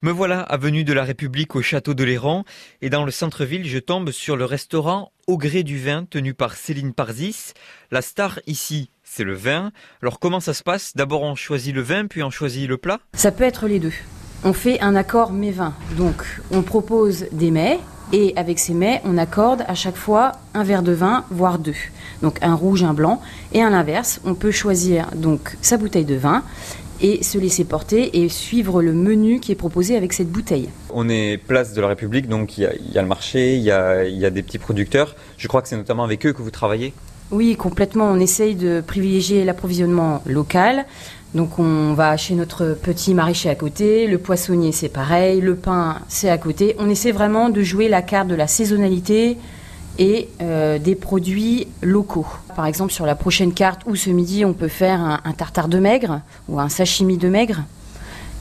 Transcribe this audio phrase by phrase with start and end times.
[0.00, 2.44] Me voilà avenue de la République au château de l'Héran
[2.82, 6.54] et dans le centre-ville, je tombe sur le restaurant Au gré du vin tenu par
[6.54, 7.52] Céline Parzis.
[7.90, 9.72] La star ici, c'est le vin.
[10.00, 10.94] Alors comment ça se passe?
[10.94, 13.00] D'abord on choisit le vin puis on choisit le plat?
[13.14, 13.92] Ça peut être les deux.
[14.44, 15.74] On fait un accord mets-vin.
[15.96, 17.80] Donc on propose des mets
[18.12, 21.74] et avec ces mets, on accorde à chaque fois un verre de vin, voire deux.
[22.22, 23.20] Donc un rouge, un blanc.
[23.52, 26.44] Et à l'inverse, on peut choisir donc sa bouteille de vin
[27.00, 30.68] et se laisser porter et suivre le menu qui est proposé avec cette bouteille.
[30.90, 33.70] On est place de la République, donc il y a, le marché, il y y
[33.72, 35.14] a des petits producteurs.
[35.36, 36.92] Je crois que c'est notamment avec eux que vous travaillez
[37.30, 38.10] Oui, complètement.
[38.10, 40.86] On essaye de privilégier l'approvisionnement local.
[41.34, 45.98] Donc on va chez notre petit maraîcher à côté, le poissonnier c'est pareil, le pain
[46.08, 46.74] c'est à côté.
[46.78, 49.36] On essaie vraiment de jouer la carte de la saisonnalité,
[49.98, 52.26] et euh, des produits locaux.
[52.54, 55.78] Par exemple, sur la prochaine carte ou ce midi, on peut faire un, tartare de
[55.78, 57.64] maigre ou un sashimi de maigre.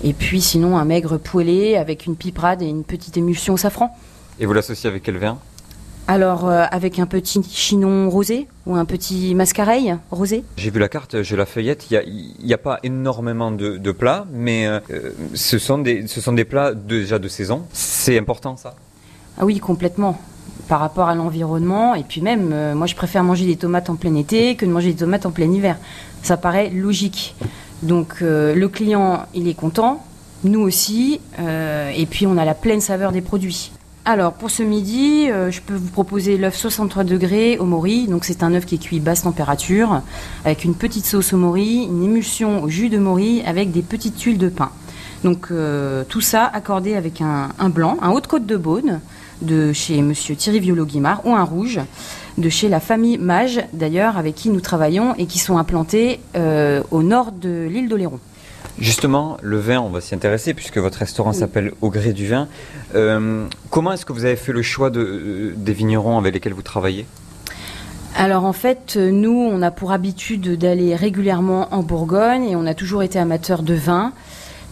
[0.03, 3.95] Et puis sinon, un maigre poêlé avec une piperade et une petite émulsion au safran.
[4.39, 5.39] Et vous l'associez avec quel vin?
[6.09, 10.87] Alors, euh, avec un petit chinon rosé ou un petit mascareil rosé J'ai vu la
[10.87, 11.89] carte, je la feuillette.
[11.91, 14.79] Il n'y a, pas énormément de, plats, mais euh,
[15.33, 17.63] ce, sont des, ce sont des plats déjà de saison.
[17.73, 18.75] C'est important ça?
[19.37, 20.17] Ah oui, complètement
[20.67, 21.95] par rapport à l'environnement.
[21.95, 24.71] Et puis même, euh, moi, je préfère manger des tomates en plein été que de
[24.71, 25.77] manger des tomates en plein hiver.
[26.23, 27.35] Ça paraît logique.
[27.83, 30.03] Donc euh, le client, il est content,
[30.43, 33.71] nous aussi, euh, et puis on a la pleine saveur des produits.
[34.03, 38.07] Alors pour ce midi, je peux vous proposer l'œuf 63 degrés au mori.
[38.07, 40.01] Donc c'est un œuf qui est cuit basse température,
[40.45, 44.15] avec une petite sauce au mori, une émulsion au jus de mori avec des petites
[44.15, 44.71] tuiles de pain.
[45.27, 45.49] Donc
[46.07, 49.01] tout ça accordé avec un, un blanc, un haut de côte de Beaune,
[49.41, 51.81] de chez Monsieur Thierry Violo-Guimard ou un rouge
[52.37, 56.81] de chez la famille Mage, d'ailleurs, avec qui nous travaillons et qui sont implantés euh,
[56.91, 58.21] au nord de l'île d'Oléron.
[58.79, 62.47] Justement, le vin, on va s'y intéresser puisque votre restaurant s'appelle Au gré du vin.
[62.95, 66.61] Euh, comment est-ce que vous avez fait le choix de, des vignerons avec lesquels vous
[66.61, 67.05] travaillez?
[68.15, 72.73] Alors en fait, nous, on a pour habitude d'aller régulièrement en Bourgogne et on a
[72.73, 74.13] toujours été amateurs de vin.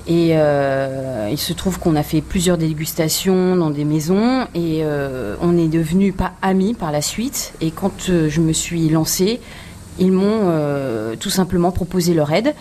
[0.08, 5.36] Et euh, il se trouve qu'on a fait plusieurs dégustations dans des maisons et euh,
[5.42, 7.54] on est devenus pas amis par la suite.
[7.60, 9.42] Et quand euh, je me suis lancée,
[9.98, 10.52] ils m'ont
[11.20, 12.54] tout simplement proposé leur aide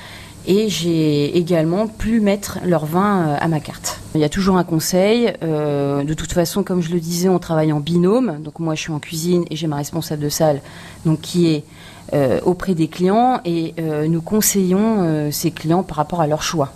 [0.46, 3.98] et j'ai également pu mettre leur vin à ma carte.
[4.14, 5.32] Il y a toujours un conseil.
[5.42, 8.38] de toute façon, comme je le disais, on travaille en binôme.
[8.40, 10.60] Donc moi, je suis en cuisine et j'ai ma responsable de salle,
[11.04, 11.64] donc qui est
[12.44, 13.74] auprès des clients et
[14.06, 16.72] nous conseillons ces clients par rapport à leur choix.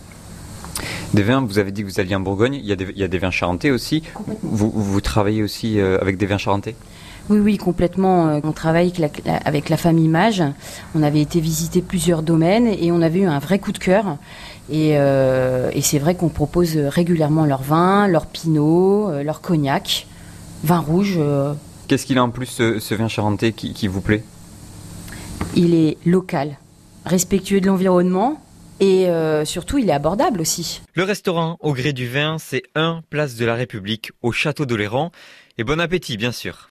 [1.15, 3.31] Des vins, vous avez dit que vous alliez en Bourgogne, il y a des, vins
[3.31, 4.03] charentais aussi.
[4.43, 6.75] Vous, travaillez aussi euh, avec des vins charentais?
[7.31, 8.29] Oui, oui, complètement.
[8.29, 8.93] Euh, on travaille
[9.45, 10.43] avec la, famille Mage.
[10.95, 14.19] On avait été visiter plusieurs domaines et on avait eu un vrai coup de cœur.
[14.71, 20.07] Et, euh, c'est vrai qu'on propose régulièrement leur vin, leur pinot, leur cognac,
[20.63, 21.19] vin rouge.
[21.87, 24.25] Qu'est-ce qu'il a en plus, ce, vin charentais, qui vous plaît?
[25.57, 26.59] Il est local,
[27.07, 28.39] respectueux de l'environnement,
[28.81, 30.81] et euh, surtout, il est abordable aussi.
[30.95, 35.11] Le restaurant Au gré du vin, c'est 1 place de la République au château d'Oléran.
[35.57, 36.67] Et bon appétit, bien sûr.